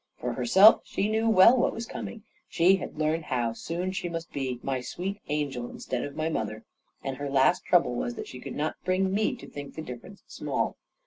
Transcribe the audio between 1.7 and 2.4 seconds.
was coming;